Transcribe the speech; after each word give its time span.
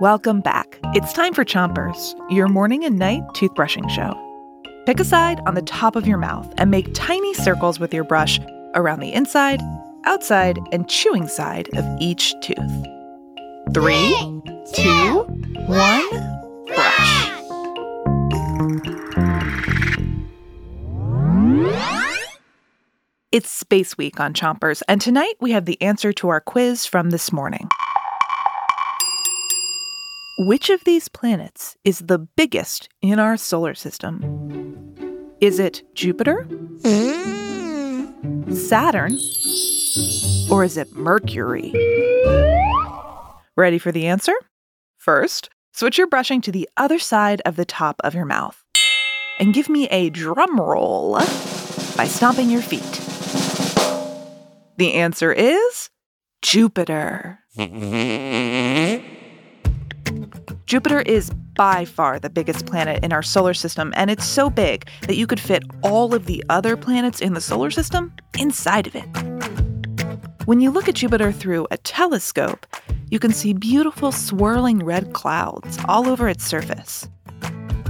Welcome 0.00 0.40
back. 0.40 0.78
It's 0.94 1.12
time 1.12 1.32
for 1.34 1.44
Chompers, 1.44 2.14
your 2.28 2.48
morning 2.48 2.84
and 2.84 2.98
night 2.98 3.22
toothbrushing 3.34 3.88
show. 3.90 4.20
Pick 4.86 5.00
a 5.00 5.04
side 5.04 5.40
on 5.46 5.54
the 5.54 5.62
top 5.62 5.96
of 5.96 6.06
your 6.06 6.18
mouth 6.18 6.52
and 6.58 6.70
make 6.70 6.92
tiny 6.92 7.32
circles 7.32 7.80
with 7.80 7.94
your 7.94 8.04
brush 8.04 8.38
around 8.74 9.00
the 9.00 9.12
inside, 9.12 9.62
outside, 10.04 10.58
and 10.72 10.88
chewing 10.88 11.26
side 11.26 11.68
of 11.74 11.84
each 12.00 12.34
tooth. 12.42 12.86
Three, 13.72 14.14
two, 14.74 15.20
one, 15.66 16.33
It's 23.34 23.50
Space 23.50 23.98
Week 23.98 24.20
on 24.20 24.32
Chompers, 24.32 24.80
and 24.86 25.00
tonight 25.00 25.34
we 25.40 25.50
have 25.50 25.64
the 25.64 25.82
answer 25.82 26.12
to 26.12 26.28
our 26.28 26.40
quiz 26.40 26.86
from 26.86 27.10
this 27.10 27.32
morning. 27.32 27.68
Which 30.38 30.70
of 30.70 30.84
these 30.84 31.08
planets 31.08 31.76
is 31.82 31.98
the 31.98 32.20
biggest 32.20 32.88
in 33.02 33.18
our 33.18 33.36
solar 33.36 33.74
system? 33.74 35.34
Is 35.40 35.58
it 35.58 35.82
Jupiter, 35.96 36.46
Saturn, 38.54 39.18
or 40.48 40.62
is 40.62 40.76
it 40.76 40.92
Mercury? 40.92 41.72
Ready 43.56 43.80
for 43.80 43.90
the 43.90 44.06
answer? 44.06 44.34
First, 44.96 45.50
switch 45.72 45.98
your 45.98 46.06
brushing 46.06 46.40
to 46.42 46.52
the 46.52 46.70
other 46.76 47.00
side 47.00 47.42
of 47.44 47.56
the 47.56 47.64
top 47.64 47.96
of 48.04 48.14
your 48.14 48.26
mouth. 48.26 48.62
And 49.40 49.52
give 49.52 49.68
me 49.68 49.88
a 49.88 50.10
drum 50.10 50.60
roll 50.60 51.14
by 51.96 52.06
stomping 52.06 52.48
your 52.48 52.62
feet. 52.62 53.03
The 54.76 54.94
answer 54.94 55.32
is 55.32 55.90
Jupiter. 56.42 57.38
Jupiter 60.66 61.00
is 61.00 61.30
by 61.30 61.84
far 61.84 62.18
the 62.18 62.30
biggest 62.30 62.66
planet 62.66 63.04
in 63.04 63.12
our 63.12 63.22
solar 63.22 63.54
system, 63.54 63.92
and 63.96 64.10
it's 64.10 64.24
so 64.24 64.50
big 64.50 64.88
that 65.02 65.16
you 65.16 65.28
could 65.28 65.38
fit 65.38 65.62
all 65.82 66.12
of 66.12 66.26
the 66.26 66.42
other 66.48 66.76
planets 66.76 67.20
in 67.20 67.34
the 67.34 67.40
solar 67.40 67.70
system 67.70 68.12
inside 68.36 68.88
of 68.88 68.96
it. 68.96 69.06
When 70.46 70.60
you 70.60 70.72
look 70.72 70.88
at 70.88 70.96
Jupiter 70.96 71.30
through 71.30 71.68
a 71.70 71.76
telescope, 71.78 72.66
you 73.10 73.20
can 73.20 73.32
see 73.32 73.52
beautiful 73.52 74.10
swirling 74.10 74.80
red 74.80 75.12
clouds 75.12 75.78
all 75.86 76.08
over 76.08 76.28
its 76.28 76.44
surface. 76.44 77.08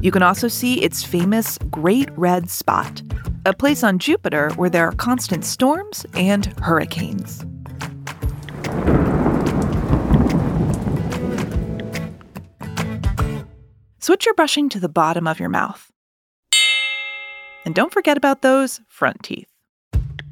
You 0.02 0.10
can 0.10 0.22
also 0.22 0.48
see 0.48 0.82
its 0.82 1.02
famous 1.02 1.56
Great 1.70 2.10
Red 2.18 2.50
Spot, 2.50 3.00
a 3.46 3.52
place 3.52 3.82
on 3.84 3.98
Jupiter 3.98 4.50
where 4.56 4.70
there 4.70 4.86
are 4.86 4.92
constant 4.92 5.44
storms 5.44 6.06
and 6.14 6.46
hurricanes. 6.60 7.44
Switch 13.98 14.26
your 14.26 14.34
brushing 14.34 14.68
to 14.68 14.78
the 14.80 14.88
bottom 14.88 15.26
of 15.26 15.40
your 15.40 15.48
mouth. 15.48 15.90
And 17.64 17.74
don't 17.74 17.92
forget 17.92 18.16
about 18.16 18.42
those 18.42 18.80
front 18.88 19.22
teeth. 19.22 19.48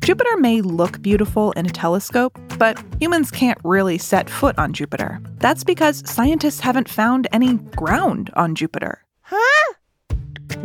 Jupiter 0.03 0.37
may 0.37 0.61
look 0.61 1.01
beautiful 1.01 1.53
in 1.53 1.65
a 1.65 1.71
telescope, 1.71 2.39
but 2.59 2.83
humans 3.01 3.31
can't 3.31 3.59
really 3.63 3.99
set 3.99 4.29
foot 4.29 4.59
on 4.59 4.73
Jupiter. 4.73 5.21
That's 5.39 5.65
because 5.65 6.03
scientists 6.05 6.61
haven't 6.61 6.89
found 6.89 7.29
any 7.33 7.55
ground 7.77 8.31
on 8.35 8.55
Jupiter. 8.55 9.02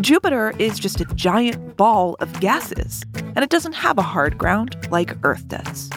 Jupiter 0.02 0.53
is 0.59 0.78
just 0.78 1.02
a 1.02 1.06
giant 1.16 1.76
ball 1.76 2.16
of 2.20 2.40
gases, 2.40 3.03
and 3.16 3.40
it 3.40 3.50
doesn't 3.50 3.73
have 3.73 3.98
a 3.98 4.03
hard 4.03 4.38
ground 4.38 4.78
like 4.92 5.17
Earth 5.23 5.48
does. 5.48 5.90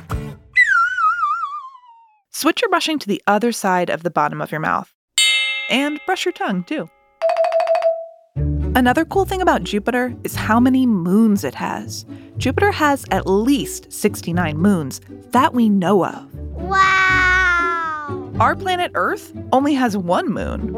Switch 2.31 2.63
your 2.63 2.71
brushing 2.71 2.99
to 2.99 3.07
the 3.07 3.23
other 3.27 3.53
side 3.53 3.91
of 3.91 4.03
the 4.03 4.11
bottom 4.11 4.41
of 4.41 4.51
your 4.51 4.61
mouth. 4.61 4.95
And 5.69 6.01
brush 6.07 6.25
your 6.25 6.33
tongue, 6.33 6.65
too. 6.65 6.89
Another 8.75 9.05
cool 9.05 9.27
thing 9.27 9.43
about 9.43 9.65
Jupiter 9.65 10.15
is 10.25 10.35
how 10.35 10.59
many 10.59 10.87
moons 10.87 11.45
it 11.45 11.55
has. 11.55 12.07
Jupiter 12.39 12.73
has 12.73 13.05
at 13.11 13.27
least 13.27 13.93
69 13.93 14.57
moons 14.57 15.03
that 15.33 15.53
we 15.53 15.69
know 15.69 16.07
of. 16.07 16.35
Wow! 16.35 18.33
Our 18.41 18.57
planet 18.57 18.93
Earth 18.95 19.35
only 19.53 19.75
has 19.75 19.95
one 19.95 20.31
moon. 20.33 20.75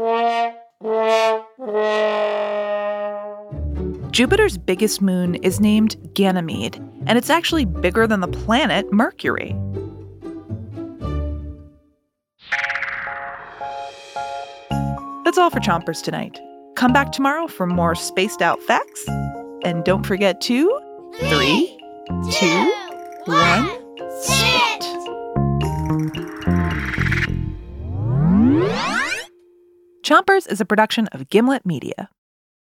Jupiter's 4.13 4.59
biggest 4.59 5.01
moon 5.01 5.33
is 5.37 5.59
named 5.59 5.95
Ganymede, 6.13 6.75
and 7.07 7.17
it's 7.17 7.31
actually 7.31 7.65
bigger 7.65 8.05
than 8.05 8.19
the 8.19 8.27
planet 8.27 8.93
Mercury. 8.93 9.55
That's 15.25 15.39
all 15.39 15.49
for 15.49 15.59
Chompers 15.59 16.03
tonight. 16.03 16.39
Come 16.75 16.93
back 16.93 17.11
tomorrow 17.11 17.47
for 17.47 17.65
more 17.65 17.95
spaced 17.95 18.43
out 18.43 18.61
facts. 18.61 19.03
And 19.63 19.83
don't 19.83 20.05
forget 20.05 20.39
to 20.41 20.79
three, 21.15 21.75
two, 22.31 22.73
one, 23.25 23.67
spit. 24.21 24.83
Chompers 30.03 30.47
is 30.51 30.61
a 30.61 30.65
production 30.65 31.07
of 31.07 31.29
Gimlet 31.29 31.65
Media. 31.65 32.09